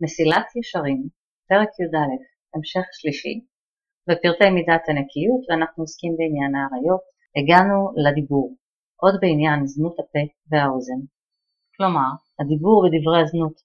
מסילת 0.00 0.56
ישרים, 0.56 1.08
פרק 1.48 1.68
י"א, 1.80 2.10
המשך 2.54 2.86
שלישי, 2.92 3.34
בפרטי 4.08 4.50
מידת 4.50 4.84
הנקיות 4.88 5.42
ואנחנו 5.48 5.82
עוסקים 5.82 6.12
בעניין 6.18 6.52
האריות, 6.54 7.04
הגענו 7.36 7.78
לדיבור, 8.04 8.54
עוד 9.02 9.14
בעניין 9.20 9.66
זנות 9.66 9.96
הפה 9.98 10.24
והאוזן. 10.50 11.00
כלומר, 11.76 12.10
הדיבור 12.40 12.76
ודברי 12.84 13.20
הזנות 13.22 13.56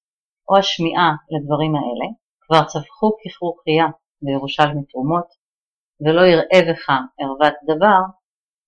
או 0.50 0.58
השמיעה 0.58 1.10
לדברים 1.34 1.76
האלה 1.76 2.08
כבר 2.42 2.62
צווחו 2.72 3.10
ככרוכיה 3.22 3.86
בירושלמי 4.22 4.84
תרומות, 4.90 5.30
ולא 6.02 6.22
יראה 6.32 6.60
בך 6.70 6.90
ערוות 7.20 7.56
דבר, 7.72 8.02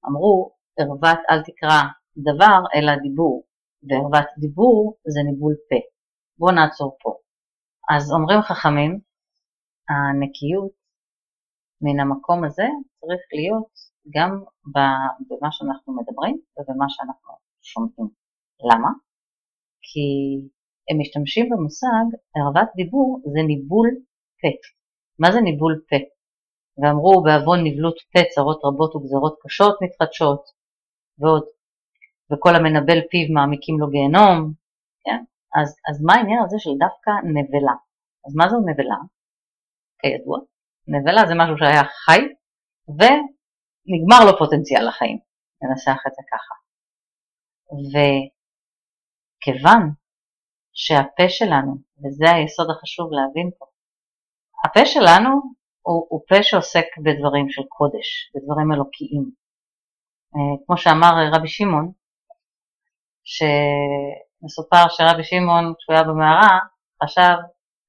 אמרו 0.07 0.51
ערוות 0.79 1.19
אל 1.29 1.43
תקרא 1.47 1.81
דבר 2.17 2.59
אלא 2.75 2.95
דיבור, 2.95 3.43
וערוות 3.87 4.29
דיבור 4.39 4.97
זה 5.13 5.19
ניבול 5.27 5.55
פה. 5.69 5.81
בואו 6.37 6.51
נעצור 6.55 6.97
פה. 7.01 7.24
אז 7.89 8.11
אומרים 8.11 8.41
חכמים, 8.41 8.99
הנקיות 9.89 10.71
מן 11.81 11.99
המקום 11.99 12.43
הזה 12.43 12.67
צריך 12.99 13.21
להיות 13.33 13.71
גם 14.15 14.31
במה 15.29 15.49
שאנחנו 15.51 15.95
מדברים 15.97 16.35
ובמה 16.57 16.85
שאנחנו 16.89 17.33
שומעים. 17.61 18.07
למה? 18.69 18.89
כי 19.81 20.07
הם 20.89 20.99
משתמשים 20.99 21.49
במושג 21.49 22.05
ערוות 22.35 22.69
דיבור 22.75 23.21
זה 23.33 23.41
ניבול 23.47 23.89
פה. 24.41 24.47
מה 25.19 25.31
זה 25.31 25.41
ניבול 25.41 25.81
פה? 25.89 25.95
ואמרו 26.77 27.23
בעוון 27.23 27.59
נבלות 27.63 27.97
פה 28.13 28.19
צרות 28.35 28.59
רבות 28.63 28.95
וגזרות 28.95 29.35
קשות 29.43 29.75
מתחדשות 29.81 30.41
ועוד. 31.19 31.45
וכל 32.31 32.55
המנבל 32.55 32.99
פיו 33.09 33.33
מעמיקים 33.33 33.79
לו 33.79 33.87
גיהנום, 33.89 34.53
כן? 35.03 35.23
אז, 35.61 35.69
אז 35.89 36.03
מה 36.05 36.13
העניין 36.15 36.39
הזה 36.45 36.57
של 36.59 36.69
דווקא 36.79 37.11
נבלה? 37.35 37.75
אז 38.25 38.35
מה 38.35 38.45
זו 38.49 38.57
נבלה? 38.69 38.99
כידוע, 39.99 40.37
נבלה 40.87 41.21
זה 41.27 41.33
משהו 41.41 41.57
שהיה 41.57 41.83
חי 41.83 42.21
ונגמר 42.97 44.21
לו 44.25 44.37
פוטנציאל 44.37 44.87
לחיים, 44.87 45.17
ננסח 45.61 45.99
את 46.07 46.13
זה 46.15 46.23
ככה. 46.31 46.55
וכיוון 47.91 49.81
שהפה 50.73 51.29
שלנו, 51.29 51.73
וזה 52.01 52.31
היסוד 52.35 52.67
החשוב 52.69 53.09
להבין 53.11 53.49
פה, 53.57 53.65
הפה 54.65 54.85
שלנו 54.85 55.29
הוא, 55.81 56.07
הוא 56.09 56.21
פה 56.27 56.43
שעוסק 56.43 56.85
בדברים 57.03 57.49
של 57.49 57.63
קודש, 57.69 58.07
בדברים 58.35 58.73
אלוקיים. 58.73 59.23
אה, 60.35 60.65
כמו 60.65 60.77
שאמר 60.77 61.13
רבי 61.33 61.47
שמעון, 61.47 61.91
שמסופר 64.41 64.85
שרבי 64.89 65.23
שמעון, 65.23 65.73
כשהוא 65.77 65.95
היה 65.95 66.03
במערה, 66.03 66.59
חשב, 67.03 67.35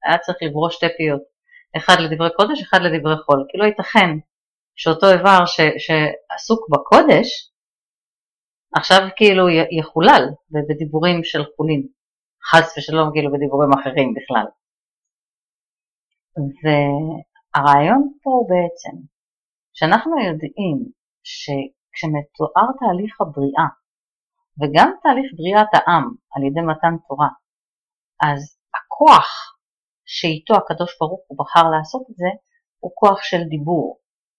היה 0.04 0.18
צריך 0.18 0.38
לברוא 0.42 0.70
שתי 0.70 0.86
פיות, 0.96 1.22
אחד 1.76 1.96
לדברי 2.04 2.30
קודש, 2.36 2.62
אחד 2.62 2.78
לדברי 2.82 3.16
חול, 3.24 3.46
כי 3.48 3.58
לא 3.58 3.64
ייתכן 3.64 4.10
שאותו 4.76 5.06
איבר 5.12 5.46
ש, 5.46 5.60
שעסוק 5.84 6.60
בקודש, 6.72 7.28
עכשיו 8.74 9.00
כאילו 9.16 9.44
יחולל 9.78 10.22
בדיבורים 10.50 11.24
של 11.24 11.42
חולין, 11.56 11.82
חס 12.50 12.78
ושלום 12.78 13.10
כאילו 13.12 13.32
בדיבורים 13.32 13.70
אחרים 13.72 14.14
בכלל. 14.16 14.46
והרעיון 16.62 18.02
פה 18.22 18.30
הוא 18.30 18.48
בעצם, 18.50 18.96
שאנחנו 19.74 20.14
יודעים 20.28 20.76
שכשמתואר 21.32 22.68
תהליך 22.78 23.20
הבריאה 23.20 23.68
וגם 24.58 24.88
תהליך 25.02 25.28
בריאת 25.36 25.72
העם 25.74 26.04
על 26.32 26.42
ידי 26.48 26.60
מתן 26.70 26.94
תורה, 27.08 27.28
אז 28.28 28.40
הכוח 28.76 29.28
שאיתו 30.06 30.54
הקדוש 30.54 30.98
ברוך 31.00 31.20
הוא 31.26 31.38
בחר 31.38 31.70
לעשות 31.74 32.02
את 32.10 32.16
זה, 32.16 32.30
הוא 32.78 32.92
כוח 32.94 33.18
של 33.22 33.42
דיבור 33.48 33.98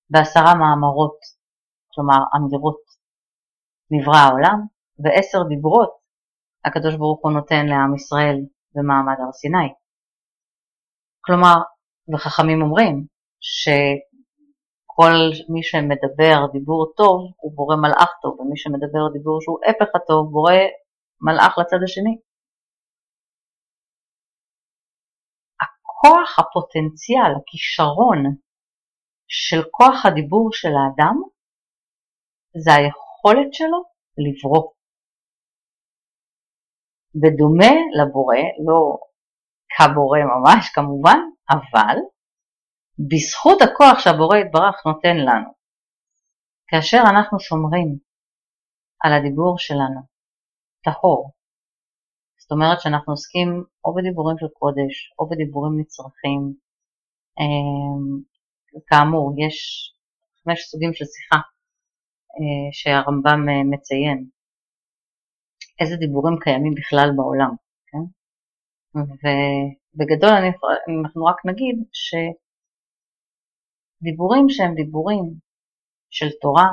בעשרה 0.10 0.54
מאמרות, 0.62 1.20
כלומר 1.94 2.20
אמירות, 2.36 2.84
נברא 3.92 4.20
העולם, 4.26 4.60
ועשר 5.00 5.44
דיברות 5.50 5.94
הקדוש 6.66 6.96
ברוך 6.96 7.20
הוא 7.24 7.32
נותן 7.32 7.66
לעם 7.66 7.96
ישראל 7.96 8.38
במעמד 8.76 9.18
הר 9.20 9.32
סיני. 9.32 9.70
כלומר, 11.26 11.56
וחכמים 12.14 12.62
אומרים 12.62 13.06
ש... 13.40 13.70
כל 15.00 15.18
מי 15.54 15.64
שמדבר 15.64 16.38
דיבור 16.54 16.82
טוב 16.98 17.20
הוא 17.42 17.52
בורא 17.56 17.76
מלאך 17.84 18.12
טוב, 18.22 18.40
ומי 18.40 18.58
שמדבר 18.58 19.04
דיבור 19.14 19.38
שהוא 19.42 19.60
הפך 19.70 19.90
הטוב 19.96 20.24
בורא 20.32 20.60
מלאך 21.26 21.54
לצד 21.60 21.82
השני. 21.84 22.16
הכוח 25.62 26.30
הפוטנציאל, 26.40 27.32
הכישרון 27.38 28.20
של 29.28 29.62
כוח 29.72 30.06
הדיבור 30.06 30.50
של 30.60 30.74
האדם 30.80 31.16
זה 32.64 32.72
היכולת 32.78 33.54
שלו 33.54 33.80
לברוא. 34.26 34.64
בדומה 37.22 37.74
לבורא, 37.98 38.44
לא 38.68 38.80
כבורא 39.74 40.20
ממש 40.34 40.64
כמובן, 40.76 41.20
אבל 41.54 41.98
בזכות 43.00 43.62
הכוח 43.62 44.00
שהבורא 44.00 44.38
יתברך 44.38 44.86
נותן 44.86 45.18
לנו. 45.18 45.50
כאשר 46.68 47.02
אנחנו 47.12 47.40
שומרים 47.40 47.98
על 49.04 49.14
הדיבור 49.14 49.56
שלנו 49.58 50.02
טהור, 50.84 51.32
זאת 52.42 52.52
אומרת 52.52 52.82
שאנחנו 52.82 53.14
עוסקים 53.14 53.64
או 53.86 53.96
בדיבורים 53.96 54.38
של 54.38 54.48
קודש 54.60 55.14
או 55.20 55.30
בדיבורים 55.30 55.80
נצרכים, 55.80 56.42
אמ, 57.40 58.22
כאמור 58.88 59.26
יש 59.46 59.58
חמש 60.44 60.60
סוגים 60.70 60.94
של 60.94 61.06
שיחה 61.06 61.40
אה, 62.38 62.68
שהרמב"ם 62.72 63.50
אה, 63.50 63.64
מציין, 63.72 64.30
איזה 65.80 65.96
דיבורים 65.96 66.36
קיימים 66.44 66.74
בכלל 66.76 67.10
בעולם, 67.18 67.52
כן? 67.90 68.04
ובגדול 68.96 70.30
אנחנו 70.30 71.26
רק 71.26 71.46
נגיד 71.46 71.76
ש... 71.94 72.16
דיבורים 74.02 74.46
שהם 74.50 74.76
דיבורים 74.76 75.26
של 76.10 76.30
תורה 76.42 76.70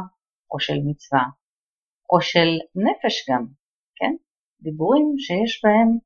או 0.50 0.60
של 0.60 0.78
מצווה, 0.86 1.24
או 2.12 2.20
של 2.20 2.48
נפש 2.74 3.30
גם, 3.30 3.46
כן? 3.96 4.14
דיבורים 4.60 5.06
שיש 5.18 5.64
בהם 5.64 5.98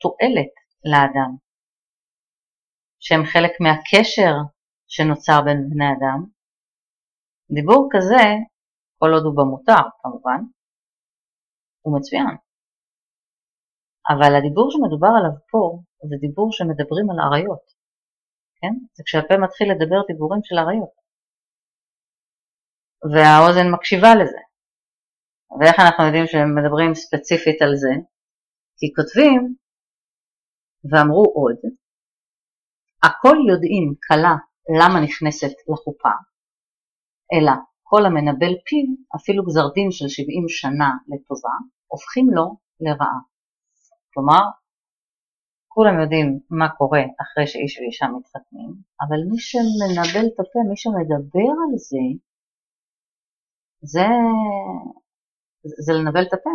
תועלת 0.00 0.54
לאדם, 0.90 1.32
שהם 3.00 3.22
חלק 3.32 3.52
מהקשר 3.64 4.34
שנוצר 4.88 5.38
בין 5.44 5.58
בני 5.70 5.88
אדם. 5.94 6.20
דיבור 7.54 7.88
כזה, 7.92 8.24
כל 8.98 9.10
עוד 9.14 9.24
הוא 9.24 9.36
במותר 9.38 9.82
כמובן, 10.02 10.40
הוא 11.82 11.98
מצוין. 11.98 12.36
אבל 14.10 14.32
הדיבור 14.36 14.66
שמדובר 14.70 15.12
עליו 15.18 15.34
פה 15.50 15.62
זה 16.08 16.16
דיבור 16.20 16.48
שמדברים 16.52 17.06
על 17.10 17.18
עריות. 17.26 17.73
כן? 18.64 18.74
זה 18.96 19.02
כשהפה 19.06 19.34
מתחיל 19.44 19.66
לדבר 19.72 20.00
דיבורים 20.08 20.40
של 20.44 20.56
אריות. 20.58 20.94
והאוזן 23.12 23.66
מקשיבה 23.74 24.12
לזה. 24.20 24.42
ואיך 25.56 25.76
אנחנו 25.84 26.04
יודעים 26.04 26.26
שהם 26.26 26.50
מדברים 26.58 26.90
ספציפית 26.94 27.58
על 27.62 27.72
זה? 27.82 27.92
כי 28.78 28.86
כותבים, 28.96 29.40
ואמרו 30.88 31.24
עוד, 31.38 31.58
הכל 33.06 33.36
יודעים 33.50 33.86
כלה 34.06 34.34
למה 34.80 34.98
נכנסת 35.06 35.54
לחופה, 35.70 36.14
אלא 37.34 37.52
כל 37.88 38.02
המנבל 38.06 38.54
פיו, 38.66 38.88
אפילו 39.16 39.44
גזר 39.46 39.66
דין 39.74 39.90
של 39.90 40.08
70 40.08 40.44
שנה 40.48 40.90
לטובה, 41.10 41.56
הופכים 41.92 42.26
לו 42.36 42.46
לרעה. 42.84 43.20
כלומר, 44.12 44.42
כולם 45.74 46.00
יודעים 46.00 46.28
מה 46.50 46.68
קורה 46.78 47.02
אחרי 47.22 47.46
שאיש 47.46 47.72
ואישה 47.78 48.06
מתחתנים, 48.16 48.70
אבל 49.02 49.20
מי 49.30 49.38
שמנבל 49.48 50.26
את 50.28 50.40
הפה, 50.40 50.58
מי 50.70 50.76
שמדבר 50.82 51.50
על 51.62 51.72
זה, 51.88 52.04
זה, 53.92 54.08
זה 55.84 55.92
לנבל 55.92 56.22
את 56.28 56.32
הפה. 56.32 56.54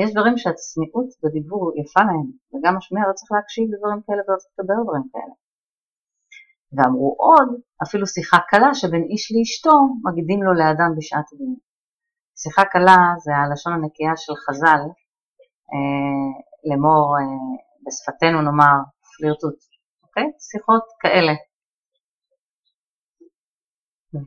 יש 0.00 0.08
דברים 0.14 0.36
שהצניעות 0.38 1.08
בדיבור 1.22 1.72
יפה 1.80 2.00
להם, 2.08 2.28
וגם 2.52 2.76
השמיע 2.76 3.02
לא 3.08 3.12
צריך 3.18 3.32
להקשיב 3.32 3.64
לדברים 3.72 4.00
כאלה 4.06 4.22
ולא 4.22 4.36
צריך 4.42 4.54
לדבר 4.58 4.78
דברים 4.84 5.06
כאלה. 5.12 5.34
ואמרו 6.74 7.10
עוד, 7.24 7.48
אפילו 7.82 8.06
שיחה 8.06 8.38
קלה 8.50 8.70
שבין 8.74 9.04
איש 9.10 9.24
לאשתו 9.34 9.76
מגידים 10.04 10.40
לו 10.42 10.52
לאדם 10.60 10.90
בשעת 10.96 11.28
דין. 11.38 11.54
שיחה 12.42 12.64
קלה 12.72 12.98
זה 13.24 13.32
הלשון 13.36 13.72
הנקייה 13.72 14.16
של 14.16 14.34
חז"ל, 14.44 14.82
אה, 15.72 16.51
לאמור 16.64 17.16
אה, 17.18 17.24
בשפתנו 17.86 18.42
נאמר 18.42 18.76
פלירטוט, 19.16 19.58
אוקיי? 20.02 20.24
שיחות 20.50 20.84
כאלה. 21.00 21.32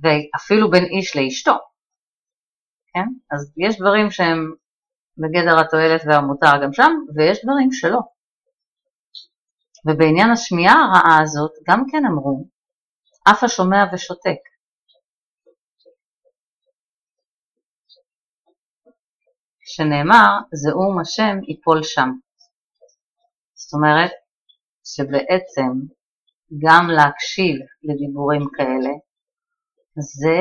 ואפילו 0.02 0.72
בין 0.72 0.84
איש 0.84 1.18
לאשתו, 1.18 1.58
כן? 2.94 3.08
אז 3.32 3.54
יש 3.58 3.80
דברים 3.80 4.12
שהם 4.12 4.54
בגדר 5.18 5.60
התועלת 5.60 6.02
והמותר 6.08 6.54
גם 6.64 6.74
שם, 6.74 6.92
ויש 7.16 7.38
דברים 7.44 7.72
שלא. 7.72 8.00
ובעניין 9.86 10.30
השמיעה 10.32 10.74
הרעה 10.74 11.22
הזאת 11.24 11.52
גם 11.68 11.84
כן 11.92 12.06
אמרו, 12.06 12.46
אף 13.32 13.44
השומע 13.44 13.84
ושותק. 13.94 14.42
שנאמר, 19.66 20.32
זעום 20.54 21.00
השם 21.00 21.38
יפול 21.48 21.84
שם. 21.84 22.10
אומרת, 23.76 24.12
שבעצם 24.92 25.72
גם 26.64 26.84
להקשיב 26.98 27.56
לדיבורים 27.88 28.46
כאלה, 28.58 28.94
זה 30.22 30.40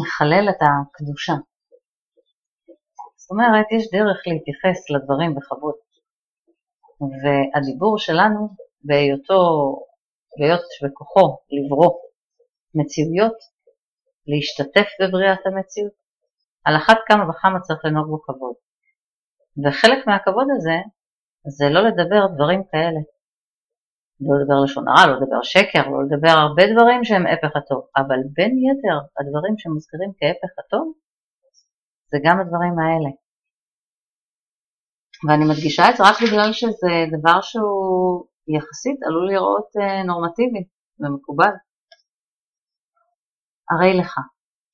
מחלל 0.00 0.44
את 0.50 0.60
הקדושה. 0.62 1.36
זאת 3.16 3.30
אומרת, 3.30 3.66
יש 3.76 3.84
דרך 3.96 4.18
להתייחס 4.26 4.78
לדברים 4.90 5.34
בכבוד. 5.34 5.74
והדיבור 7.20 7.98
שלנו, 7.98 8.40
בהיותו, 8.84 9.40
בהיות 10.38 10.66
בכוחו 10.82 11.26
לברוא 11.56 11.92
מציאויות, 12.74 13.38
להשתתף 14.26 14.88
בבריאת 15.00 15.42
המציאות, 15.46 15.96
על 16.64 16.74
אחת 16.76 16.98
כמה 17.06 17.30
וכמה 17.30 17.60
צריך 17.60 17.84
לנהוג 17.84 18.08
בו 18.10 18.22
כבוד. 18.22 18.54
וחלק 19.62 20.06
מהכבוד 20.06 20.46
הזה 20.56 20.78
זה 21.46 21.66
לא 21.74 21.80
לדבר 21.88 22.26
דברים 22.34 22.62
כאלה. 22.70 23.00
לא 24.20 24.34
לדבר 24.40 24.58
לשון 24.64 24.88
הרע, 24.88 25.06
לא 25.06 25.16
לדבר 25.16 25.42
שקר, 25.42 25.88
לא 25.92 25.98
לדבר 26.06 26.34
הרבה 26.44 26.62
דברים 26.72 27.04
שהם 27.04 27.24
הפך 27.26 27.56
הטוב, 27.56 27.82
אבל 27.96 28.20
בין 28.36 28.52
יתר 28.66 28.98
הדברים 29.18 29.54
שמוזכרים 29.58 30.10
כהפך 30.18 30.52
הטוב, 30.60 30.94
זה 32.10 32.18
גם 32.24 32.36
הדברים 32.40 32.74
האלה. 32.78 33.10
ואני 35.24 35.44
מדגישה 35.50 35.82
את 35.90 35.96
זה 35.96 36.02
רק 36.08 36.16
בגלל 36.22 36.52
שזה 36.52 36.94
דבר 37.16 37.40
שהוא 37.40 38.26
יחסית 38.56 38.98
עלול 39.06 39.26
לראות 39.32 39.68
אה, 39.80 40.02
נורמטיבי 40.02 40.62
ומקובל. 41.00 41.54
הרי 43.70 43.92
לך 44.00 44.12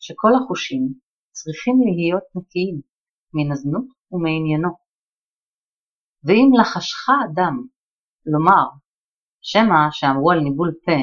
שכל 0.00 0.32
החושים 0.34 0.82
צריכים 1.38 1.76
להיות 1.86 2.26
נקיים 2.36 2.80
מן 3.34 3.52
הזנות 3.52 3.86
ומעניינו. 4.12 4.81
ואם 6.24 6.50
לחשך 6.60 7.06
אדם 7.30 7.54
לומר 8.26 8.66
שמא 9.40 9.90
שאמרו 9.90 10.30
על 10.30 10.40
ניבול 10.40 10.72
פה 10.84 11.00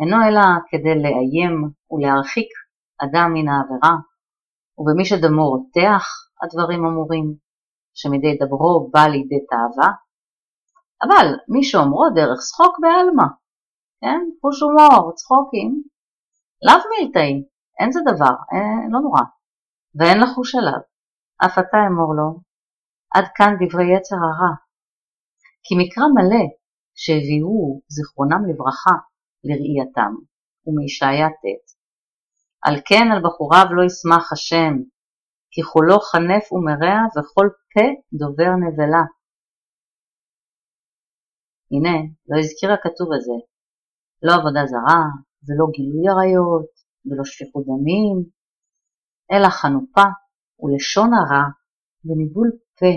אינו 0.00 0.16
אלא 0.28 0.44
כדי 0.68 0.94
לאיים 1.02 1.54
ולהרחיק 1.90 2.48
אדם 3.04 3.28
מן 3.34 3.48
העבירה, 3.48 3.94
ובמי 4.78 5.04
שדמו 5.04 5.44
רותח 5.48 6.04
הדברים 6.42 6.84
אמורים, 6.84 7.34
שמדי 7.94 8.38
דברו 8.40 8.90
בא 8.92 9.04
לידי 9.12 9.40
תאווה, 9.50 9.92
אבל 11.02 11.26
מי 11.48 11.64
שאומרו 11.64 12.04
דרך 12.14 12.38
צחוק 12.38 12.78
בעלמא, 12.80 13.28
כן? 14.00 14.20
חוש 14.40 14.62
הומור, 14.62 15.12
צחוקים, 15.14 15.82
לאו 16.66 16.82
מילתאי, 16.90 17.44
אין 17.80 17.92
זה 17.92 18.00
דבר, 18.06 18.34
אין, 18.52 18.90
לא 18.92 19.00
נורא. 19.00 19.20
ואין 19.94 20.20
לחוש 20.20 20.54
עליו, 20.54 20.80
אף 21.44 21.58
אתה 21.58 21.78
אמור 21.88 22.14
לו, 22.14 22.40
עד 23.14 23.24
כאן 23.36 23.52
דברי 23.60 23.96
יצר 23.96 24.16
הרע. 24.16 24.54
כי 25.64 25.74
מקרא 25.80 26.04
מלא 26.16 26.44
שהביאו 26.94 27.80
זיכרונם 27.88 28.42
לברכה 28.48 28.96
לראייתם, 29.44 30.12
ומישעיה 30.64 31.28
ט', 31.42 31.64
על 32.66 32.76
כן 32.88 33.06
על 33.12 33.20
בחוריו 33.24 33.66
לא 33.76 33.82
ישמח 33.88 34.32
השם, 34.32 34.74
כי 35.52 35.62
חולו 35.62 35.98
חנף 36.10 36.44
ומרע 36.52 36.96
וכל 37.14 37.48
פה 37.72 37.86
דובר 38.20 38.52
נבלה. 38.64 39.04
הנה, 41.72 41.96
לא 42.28 42.36
הזכיר 42.40 42.72
הכתוב 42.72 43.08
הזה, 43.16 43.36
לא 44.22 44.32
עבודה 44.34 44.62
זרה, 44.72 45.02
ולא 45.46 45.66
גילוי 45.76 46.04
עריות, 46.12 46.72
ולא 47.06 47.24
שפיכות 47.24 47.64
דמים, 47.66 48.16
אלא 49.32 49.48
חנופה 49.48 50.08
ולשון 50.60 51.10
הרע 51.14 51.44
וניבול 52.04 52.50
פה, 52.82 52.94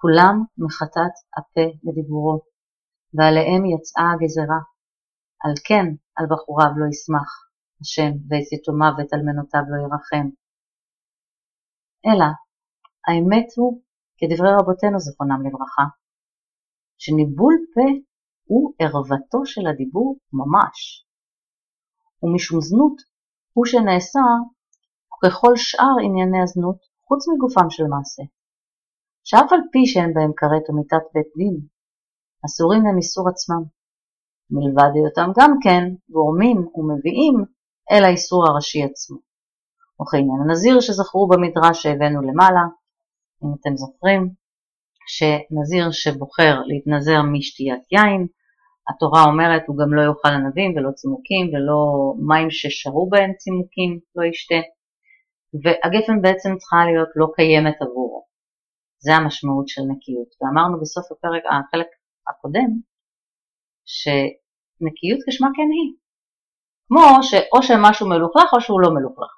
כולם 0.00 0.34
מחטאת 0.64 1.14
הפה 1.36 1.66
לדיבורו, 1.84 2.36
ועליהם 3.14 3.62
יצאה 3.72 4.08
הגזרה. 4.12 4.60
על 5.44 5.52
כן 5.66 5.86
על 6.16 6.26
בחוריו 6.30 6.72
לא 6.76 6.86
ישמח 6.92 7.30
השם, 7.80 8.12
ואת 8.28 8.48
יתומיו 8.52 8.92
ואת 8.96 9.10
אלמנותיו 9.14 9.64
לא 9.70 9.76
ירחם. 9.84 10.26
אלא, 12.06 12.28
האמת 13.06 13.48
הוא, 13.56 13.82
כדברי 14.18 14.52
רבותינו 14.58 14.98
זכרונם 14.98 15.40
לברכה, 15.46 15.86
שניבול 17.02 17.54
פה 17.74 17.88
הוא 18.44 18.74
ערוותו 18.82 19.40
של 19.52 19.66
הדיבור 19.66 20.16
ממש, 20.32 20.78
ומשום 22.22 22.60
זנות 22.60 22.96
הוא 23.52 23.66
שנעשה 23.66 24.26
וככל 25.18 25.54
שאר 25.56 25.96
ענייני 26.04 26.42
הזנות, 26.42 26.78
חוץ 27.06 27.22
מגופם 27.28 27.70
של 27.70 27.84
מעשה, 27.94 28.22
שאף 29.30 29.52
על 29.52 29.60
פי 29.72 29.86
שאין 29.86 30.14
בהם 30.14 30.32
כרת 30.36 30.64
או 30.68 30.74
מיתת 30.76 31.04
בית 31.14 31.30
דין, 31.36 31.56
אסורים 32.46 32.82
הם 32.86 32.96
איסור 32.96 33.28
עצמם, 33.28 33.62
מלבד 34.50 34.90
היותם 34.94 35.30
גם 35.38 35.52
כן 35.62 35.82
גורמים 36.10 36.58
ומביאים 36.74 37.36
אל 37.90 38.04
האיסור 38.04 38.40
הראשי 38.46 38.82
עצמו. 38.82 39.18
וכעניין 40.00 40.40
הנזיר 40.42 40.80
שזכרו 40.80 41.28
במדרש 41.28 41.82
שהבאנו 41.82 42.20
למעלה, 42.28 42.64
אם 43.42 43.48
אתם 43.60 43.76
זוכרים, 43.76 44.22
שנזיר 45.14 45.86
שבוחר 45.90 46.54
להתנזר 46.68 47.20
משתיית 47.32 47.82
יין, 47.92 48.26
התורה 48.88 49.22
אומרת 49.30 49.62
הוא 49.66 49.76
גם 49.80 49.94
לא 49.94 50.02
יאכל 50.08 50.32
ענבים 50.38 50.70
ולא 50.76 50.90
צימוקים 50.98 51.46
ולא 51.52 51.80
מים 52.28 52.50
ששרו 52.50 53.08
בהם 53.10 53.30
צימוקים 53.42 53.90
לא 54.16 54.24
ישתה. 54.24 54.60
והגפן 55.62 56.22
בעצם 56.22 56.50
צריכה 56.58 56.84
להיות 56.88 57.08
לא 57.16 57.26
קיימת 57.36 57.76
עבורו. 57.82 58.27
זה 59.04 59.12
המשמעות 59.16 59.68
של 59.68 59.82
נקיות. 59.92 60.30
ואמרנו 60.38 60.80
בסוף 60.80 61.06
הפרק, 61.12 61.42
החלק 61.46 61.90
הקודם, 62.28 62.70
שנקיות 63.94 65.20
כשמה 65.26 65.48
כן 65.56 65.70
היא. 65.76 65.90
כמו 66.88 67.22
שאו 67.28 67.58
שמשהו 67.62 68.08
מלוכלך 68.08 68.48
או 68.52 68.60
שהוא 68.60 68.80
לא 68.84 68.90
מלוכלך. 68.96 69.32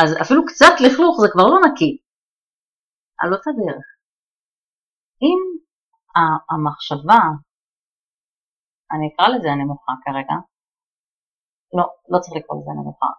אז 0.00 0.08
אפילו 0.22 0.42
קצת 0.50 0.74
לכלוך 0.84 1.14
זה 1.22 1.28
כבר 1.32 1.46
לא 1.52 1.58
נקי. 1.66 1.92
על 3.20 3.32
אותה 3.34 3.50
דרך. 3.60 3.86
אם 5.24 5.40
המחשבה, 6.50 7.20
אני 8.92 9.06
אקרא 9.08 9.26
לזה 9.28 9.48
הנמוכה 9.50 9.92
כרגע, 10.04 10.36
לא, 11.76 11.84
לא 12.10 12.18
צריך 12.22 12.34
לקרוא 12.36 12.56
לזה 12.60 12.72
נמוכה, 12.80 13.10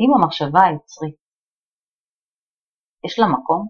אם 0.00 0.10
המחשבה 0.14 0.60
היצרית 0.66 1.27
יש 3.04 3.18
לה 3.18 3.26
מקום 3.26 3.68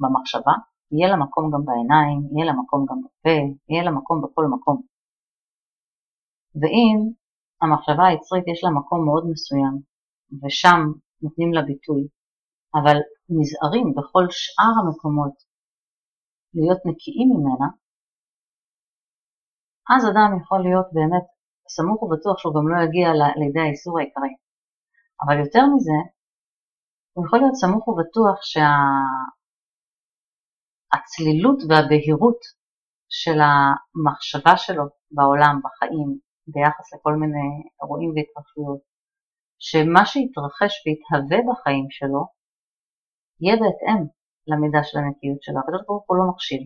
במחשבה, 0.00 0.52
יהיה 0.92 1.08
לה 1.10 1.16
מקום 1.24 1.44
גם 1.52 1.64
בעיניים, 1.64 2.18
יהיה 2.32 2.46
לה 2.46 2.52
מקום 2.62 2.86
גם 2.88 2.98
בפה, 3.04 3.36
יהיה 3.68 3.84
לה 3.84 3.90
מקום 3.90 4.22
בכל 4.22 4.46
מקום. 4.54 4.82
ואם 6.60 6.98
המחשבה 7.62 8.04
היצרית 8.06 8.44
יש 8.52 8.64
לה 8.64 8.70
מקום 8.70 9.04
מאוד 9.04 9.24
מסוים, 9.32 9.74
ושם 10.42 10.80
נותנים 11.22 11.52
לה 11.54 11.62
ביטוי, 11.62 12.02
אבל 12.74 12.96
נזהרים 13.36 13.86
בכל 13.96 14.24
שאר 14.30 14.74
המקומות 14.80 15.34
להיות 16.54 16.80
נקיים 16.88 17.28
ממנה, 17.34 17.68
אז 19.92 20.02
אדם 20.10 20.30
יכול 20.40 20.60
להיות 20.66 20.88
באמת 20.92 21.26
סמוך 21.68 22.02
ובטוח 22.02 22.38
שהוא 22.38 22.54
גם 22.56 22.68
לא 22.68 22.76
יגיע 22.84 23.06
לידי 23.40 23.60
האיסור 23.60 23.98
העיקרי. 23.98 24.34
אבל 25.22 25.36
יותר 25.44 25.64
מזה, 25.72 25.98
הוא 27.14 27.26
יכול 27.26 27.38
להיות 27.38 27.54
סמוך 27.54 27.88
ובטוח 27.88 28.38
שהצלילות 30.92 31.58
שה... 31.60 31.66
והבהירות 31.68 32.40
של 33.08 33.38
המחשבה 33.46 34.56
שלו 34.56 34.84
בעולם, 35.16 35.54
בחיים, 35.64 36.18
ביחס 36.52 36.86
לכל 36.94 37.14
מיני 37.20 37.48
אירועים 37.82 38.10
והתרחשויות, 38.14 38.82
שמה 39.58 40.02
שיתרחש 40.10 40.72
ויתהווה 40.82 41.38
בחיים 41.48 41.86
שלו, 41.90 42.22
יהיה 43.40 43.56
בהתאם 43.60 44.00
למידה 44.50 44.82
של 44.88 44.98
הנקיות 44.98 45.40
שלו. 45.42 45.58
הקדוש 45.60 45.82
ברוך 45.86 46.04
הוא 46.08 46.16
לא 46.18 46.24
מכשיל. 46.30 46.62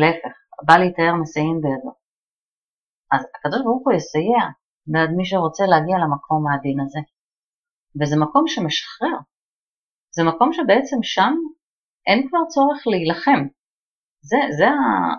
להפך, 0.00 0.34
בא 0.66 0.76
להתאר 0.82 1.12
מסייעים 1.22 1.58
בידו. 1.62 1.92
אז 3.12 3.22
הקדוש 3.34 3.60
ברוך 3.64 3.82
הוא 3.84 3.94
יסייע 3.98 4.42
בעד 4.90 5.10
מי 5.16 5.24
שרוצה 5.30 5.64
להגיע 5.72 5.96
למקום 6.02 6.40
העדין 6.46 6.78
הזה. 6.80 7.00
וזה 7.98 8.16
מקום 8.24 8.44
שמשחרר. 8.46 9.18
זה 10.18 10.24
מקום 10.30 10.52
שבעצם 10.52 10.98
שם 11.02 11.34
אין 12.08 12.28
כבר 12.28 12.42
צורך 12.54 12.80
להילחם. 12.86 13.40
זה, 14.30 14.40
זה 14.58 14.68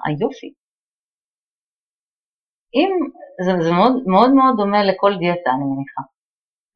היופי. 0.06 0.52
אם, 2.78 2.92
זה, 3.46 3.52
זה 3.66 3.72
מאוד, 3.78 3.94
מאוד 4.14 4.32
מאוד 4.40 4.54
דומה 4.58 4.82
לכל 4.90 5.12
דיאטה, 5.22 5.50
אני 5.56 5.66
מניחה. 5.72 6.02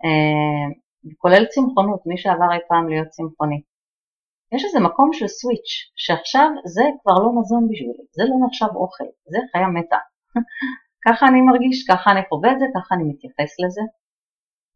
אה, 0.03 0.67
כולל 1.21 1.45
צמחונות, 1.53 2.01
מי 2.09 2.17
שעבר 2.17 2.49
אי 2.53 2.63
פעם 2.69 2.89
להיות 2.89 3.09
צמחוני. 3.15 3.59
יש 4.55 4.61
איזה 4.65 4.79
מקום 4.87 5.09
של 5.13 5.27
סוויץ', 5.27 5.71
שעכשיו 6.03 6.47
זה 6.75 6.85
כבר 7.01 7.17
לא 7.23 7.29
מזון 7.39 7.63
בשבילי, 7.69 8.05
זה 8.17 8.23
לא 8.29 8.35
נחשב 8.45 8.71
אוכל, 8.81 9.09
זה 9.31 9.39
חיה 9.51 9.67
מתה. 9.75 10.01
ככה 11.05 11.23
אני 11.29 11.41
מרגיש, 11.49 11.77
ככה 11.89 12.11
אני 12.11 12.21
חווה 12.29 12.51
את 12.51 12.59
זה, 12.59 12.65
ככה 12.75 12.95
אני 12.95 13.03
מתייחס 13.11 13.51
לזה. 13.61 13.83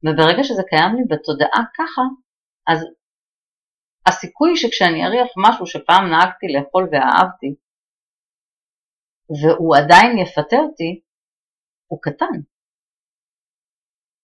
וברגע 0.03 0.43
שזה 0.43 0.63
קיים 0.71 0.91
לי 0.95 1.03
בתודעה 1.11 1.63
ככה, 1.77 2.03
אז 2.71 2.79
הסיכוי 4.07 4.57
שכשאני 4.57 5.05
אריח 5.05 5.27
משהו 5.47 5.65
שפעם 5.65 6.03
נהגתי 6.11 6.47
לאכול 6.47 6.89
ואהבתי, 6.91 7.55
והוא 9.41 9.75
עדיין 9.75 10.17
יפתה 10.17 10.57
אותי, 10.57 11.01
הוא 11.87 11.99
קטן. 12.01 12.37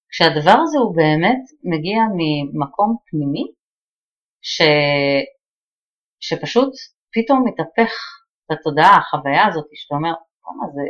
כשהדבר 0.10 0.58
הזה 0.64 0.78
הוא 0.78 0.96
באמת 0.96 1.44
מגיע 1.64 2.00
ממקום 2.18 2.98
פנימי, 3.06 3.46
ש... 4.42 4.62
שפשוט 6.20 6.74
פתאום 7.14 7.44
מתהפך 7.48 7.92
בתודעה 8.52 8.98
החוויה 8.98 9.48
הזאת, 9.48 9.66
שאתה 9.74 9.96
אומר, 9.96 10.14
מה 10.60 10.68
זה, 10.74 10.82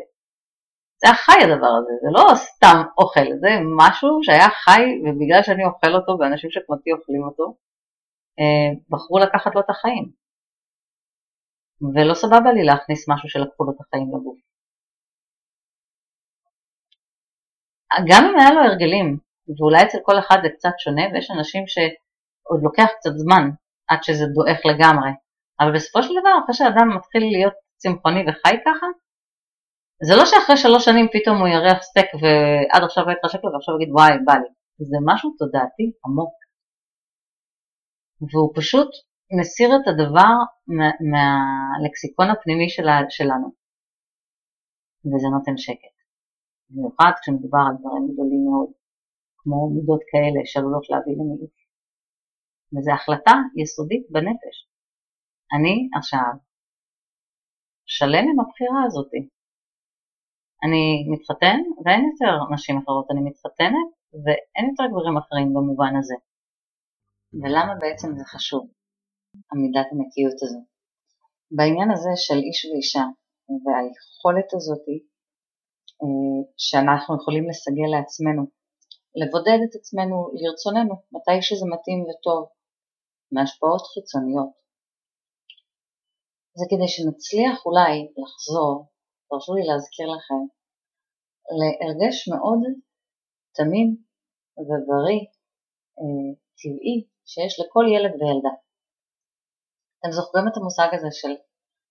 זה 1.00 1.08
היה 1.08 1.16
חי 1.16 1.40
הדבר 1.44 1.74
הזה, 1.80 1.94
זה 2.04 2.10
לא 2.18 2.36
סתם 2.36 2.78
אוכל, 2.98 3.28
זה 3.42 3.50
משהו 3.78 4.10
שהיה 4.24 4.50
חי 4.64 4.84
ובגלל 5.04 5.44
שאני 5.44 5.66
אוכל 5.66 5.94
אותו 5.96 6.12
ואנשים 6.20 6.50
שכמותי 6.52 6.92
אוכלים 6.92 7.24
אותו, 7.24 7.56
בחרו 8.90 9.20
לקחת 9.20 9.56
לו 9.56 9.62
את 9.62 9.70
החיים. 9.70 10.12
ולא 11.96 12.14
סבבה 12.14 12.54
לי 12.54 12.64
להכניס 12.64 13.10
משהו 13.10 13.30
שלקחו 13.30 13.64
לו 13.64 13.72
את 13.72 13.82
החיים 13.82 14.08
לגוף. 14.08 14.40
גם 18.10 18.24
אם 18.26 18.40
היה 18.40 18.52
לו 18.52 18.62
הרגלים, 18.62 19.18
ואולי 19.58 19.84
אצל 19.84 19.98
כל 20.04 20.20
אחד 20.20 20.38
זה 20.44 20.50
קצת 20.50 20.74
שונה, 20.78 21.02
ויש 21.14 21.32
אנשים 21.32 21.64
שעוד 21.68 22.60
לוקח 22.64 22.90
קצת 22.98 23.12
זמן 23.16 23.44
עד 23.88 24.04
שזה 24.04 24.26
דועך 24.26 24.60
לגמרי, 24.66 25.12
אבל 25.60 25.76
בסופו 25.76 26.04
של 26.04 26.14
דבר, 26.20 26.34
אחרי 26.44 26.56
שאדם 26.56 26.88
מתחיל 26.98 27.24
להיות 27.24 27.54
צמחוני 27.78 28.24
וחי 28.28 28.56
ככה, 28.66 28.88
זה 30.08 30.14
לא 30.16 30.26
שאחרי 30.26 30.58
שלוש 30.58 30.86
שנים 30.86 31.08
פתאום 31.14 31.38
הוא 31.38 31.48
ירח 31.48 31.82
סטייק 31.82 32.10
ועד 32.22 32.84
עכשיו 32.84 33.06
לא 33.06 33.12
יתחשק 33.12 33.44
לו 33.44 33.52
ועכשיו 33.54 33.76
יגיד 33.76 33.94
וואי 33.94 34.14
בא 34.26 34.34
לי, 34.34 34.50
זה 34.80 34.98
משהו 35.06 35.30
תודעתי 35.40 35.92
עמוק. 36.06 36.43
והוא 38.32 38.52
פשוט 38.58 38.90
מסיר 39.40 39.70
את 39.78 39.86
הדבר 39.88 40.34
מה, 40.78 40.90
מהלקסיקון 41.12 42.28
הפנימי 42.30 42.70
שלה, 42.70 42.96
שלנו, 43.10 43.48
וזה 45.10 45.28
נותן 45.36 45.58
שקט. 45.58 45.96
במיוחד 46.70 47.12
כשמדובר 47.22 47.64
על 47.68 47.76
דברים 47.80 48.04
גדולים 48.12 48.42
מאוד, 48.50 48.70
כמו 49.38 49.58
מידות 49.76 50.02
כאלה 50.12 50.40
שעלולות 50.46 50.86
להביא 50.90 51.16
למיעוט. 51.20 51.56
וזו 52.74 52.92
החלטה 52.92 53.36
יסודית 53.62 54.04
בנפש. 54.14 54.56
אני 55.56 55.76
עכשיו 55.98 56.32
שלם 57.86 58.26
עם 58.30 58.40
הבחירה 58.40 58.82
הזאתי. 58.86 59.22
אני 60.64 60.84
מתחתן 61.12 61.60
ואין 61.84 62.02
יותר 62.10 62.54
נשים 62.54 62.78
אחרות, 62.78 63.06
אני 63.12 63.22
מתחתנת 63.30 63.88
ואין 64.24 64.66
יותר 64.70 64.86
גברים 64.92 65.18
אחרים 65.18 65.48
במובן 65.54 65.94
הזה. 66.00 66.16
ולמה 67.42 67.74
בעצם 67.82 68.10
זה 68.18 68.24
חשוב, 68.34 68.64
המידת 69.52 69.88
הנקיות 69.92 70.38
הזו? 70.44 70.62
בעניין 71.58 71.90
הזה 71.94 72.14
של 72.26 72.40
איש 72.48 72.60
ואישה 72.66 73.06
והיכולת 73.64 74.50
הזאת 74.58 74.86
אה, 76.02 76.40
שאנחנו 76.66 77.12
יכולים 77.20 77.46
לסגל 77.50 77.90
לעצמנו, 77.96 78.44
לבודד 79.20 79.60
את 79.66 79.74
עצמנו 79.80 80.18
לרצוננו 80.40 80.94
מתי 81.16 81.38
שזה 81.48 81.66
מתאים 81.74 82.00
וטוב, 82.08 82.44
מהשפעות 83.34 83.84
חיצוניות. 83.94 84.54
זה 86.58 86.66
כדי 86.72 86.90
שנצליח 86.94 87.56
אולי 87.68 87.94
לחזור, 88.22 88.74
תרשו 89.30 89.54
לי 89.58 89.64
להזכיר 89.70 90.08
לכם, 90.16 90.42
להרגש 91.60 92.16
מאוד 92.34 92.62
תמים 93.58 93.90
ובריא, 94.68 95.24
אה, 96.00 96.30
טבעי, 96.60 96.98
שיש 97.26 97.54
לכל 97.60 97.86
ילד 97.96 98.14
וילדה. 98.20 98.54
אתם 100.00 100.12
זוכרים 100.12 100.46
את 100.48 100.58
המושג 100.58 100.90
הזה 100.94 101.08
של 101.12 101.34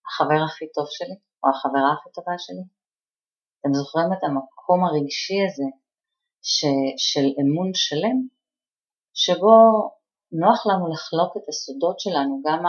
החבר 0.06 0.40
הכי 0.46 0.66
טוב 0.76 0.86
שלי, 0.96 1.16
או 1.42 1.46
החברה 1.50 1.90
הכי 1.94 2.10
טובה 2.16 2.34
שלי? 2.44 2.64
אתם 3.56 3.72
זוכרים 3.78 4.10
את 4.12 4.22
המקום 4.24 4.80
הרגשי 4.84 5.38
הזה 5.46 5.68
ש, 6.42 6.58
של 7.08 7.26
אמון 7.40 7.70
שלם, 7.84 8.18
שבו 9.22 9.54
נוח 10.42 10.58
לנו 10.68 10.84
לחלוק 10.92 11.32
את 11.36 11.46
הסודות 11.48 12.00
שלנו, 12.00 12.34
גם 12.46 12.62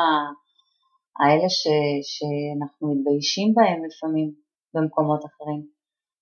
האלה 1.19 1.47
ש, 1.59 1.61
שאנחנו 2.13 2.83
מתביישים 2.91 3.49
בהם 3.55 3.79
לפעמים 3.87 4.27
במקומות 4.73 5.21
אחרים, 5.29 5.61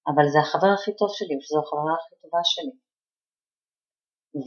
אבל 0.09 0.25
זה 0.33 0.39
החבר 0.39 0.71
הכי 0.77 0.91
טוב 0.99 1.09
שלי, 1.17 1.33
ושזו 1.37 1.59
החברה 1.59 1.93
הכי 1.97 2.15
טובה 2.21 2.41
שלי. 2.53 2.75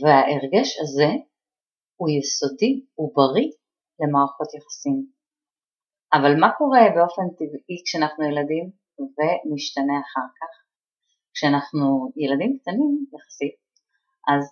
וההרגש 0.01 0.69
הזה 0.83 1.11
הוא 1.97 2.09
יסודי, 2.11 2.73
הוא 2.95 3.13
בריא 3.17 3.51
למערכות 4.01 4.55
יחסים. 4.55 5.07
אבל 6.15 6.33
מה 6.41 6.49
קורה 6.59 6.85
באופן 6.95 7.27
טבעי 7.39 7.79
כשאנחנו 7.85 8.25
ילדים 8.31 8.71
ומשתנה 8.99 9.97
אחר 10.05 10.29
כך? 10.39 10.53
כשאנחנו 11.35 12.13
ילדים 12.17 12.59
קטנים 12.59 12.93
יחסית, 13.15 13.57
אז 14.33 14.43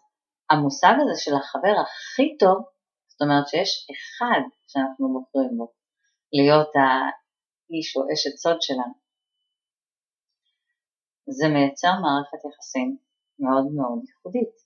המושג 0.51 0.95
הזה 1.01 1.17
של 1.25 1.35
החבר 1.35 1.75
הכי 1.83 2.37
טוב, 2.43 2.59
זאת 3.11 3.21
אומרת 3.23 3.49
שיש 3.49 3.87
אחד 3.93 4.43
שאנחנו 4.71 5.13
בוחרים 5.13 5.57
בו, 5.59 5.73
להיות 6.33 6.73
האיש 6.81 7.97
או 7.97 8.03
אשת 8.13 8.35
סוד 8.43 8.59
שלנו. 8.63 8.95
זה 11.39 11.49
מייצר 11.55 11.93
מערכת 12.05 12.41
יחסים 12.49 12.97
מאוד 13.39 13.67
מאוד 13.77 13.99
ייחודית. 14.09 14.62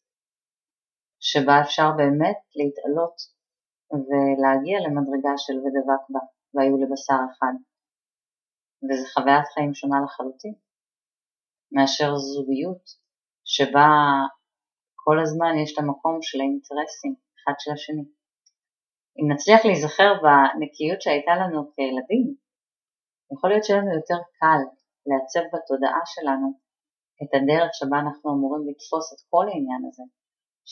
שבה 1.30 1.54
אפשר 1.64 1.88
באמת 1.98 2.40
להתעלות 2.58 3.16
ולהגיע 4.06 4.76
למדרגה 4.84 5.34
של 5.44 5.56
ודבק 5.62 6.02
בה 6.12 6.22
והיו 6.54 6.76
לבשר 6.82 7.20
אחד. 7.30 7.54
וזו 8.86 9.04
חוויית 9.14 9.46
חיים 9.54 9.74
שונה 9.74 9.98
לחלוטין 10.04 10.54
מאשר 11.74 12.10
זוגיות 12.16 12.84
שבה 13.54 13.88
כל 15.04 15.16
הזמן 15.22 15.52
יש 15.62 15.70
את 15.72 15.78
המקום 15.82 16.16
של 16.22 16.38
האינטרסים 16.40 17.14
אחד 17.36 17.56
של 17.62 17.72
השני. 17.72 18.06
אם 19.18 19.26
נצליח 19.32 19.60
להיזכר 19.64 20.10
בנקיות 20.22 21.00
שהייתה 21.02 21.32
לנו 21.40 21.58
כילדים, 21.74 22.26
יכול 23.32 23.48
להיות 23.50 23.64
שיהיה 23.64 23.80
לנו 23.80 23.92
יותר 24.00 24.20
קל 24.38 24.60
לעצב 25.08 25.44
בתודעה 25.52 26.02
שלנו 26.14 26.48
את 27.22 27.30
הדרך 27.36 27.70
שבה 27.78 27.96
אנחנו 28.04 28.26
אמורים 28.34 28.62
לתפוס 28.68 29.06
את 29.12 29.20
כל 29.30 29.46
העניין 29.50 29.82
הזה 29.88 30.04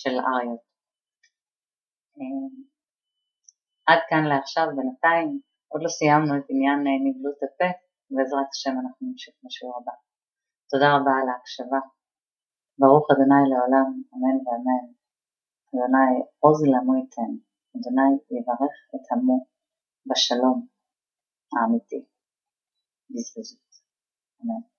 של 0.01 0.15
אריות. 0.29 0.65
אמ, 2.17 2.55
עד 3.89 4.01
כאן 4.09 4.25
לעכשיו, 4.31 4.67
בינתיים 4.77 5.41
עוד 5.71 5.83
לא 5.85 5.89
סיימנו 5.97 6.33
את 6.39 6.47
עניין 6.53 6.81
אה, 6.87 6.99
נבלות 7.05 7.41
הפה, 7.47 7.71
בעזרת 8.15 8.49
השם 8.53 8.75
אנחנו 8.81 9.03
נמשיך 9.07 9.35
בשיעור 9.45 9.75
הבא. 9.79 9.97
תודה 10.71 10.89
רבה 10.97 11.13
על 11.21 11.29
ההקשבה. 11.29 11.81
ברוך 12.81 13.07
אדוני 13.11 13.45
לעולם, 13.51 13.89
אמן 14.13 14.37
ואמן. 14.45 14.85
אדוני 15.69 16.15
עוז 16.43 16.59
לעמו 16.71 16.95
ייתן, 17.01 17.33
אדוני 17.75 18.13
יברך 18.37 18.77
את 18.95 19.05
עמו 19.13 19.47
בשלום 20.09 20.59
האמיתי, 21.55 22.01
בזבזות. 23.11 23.71
אמן. 24.41 24.74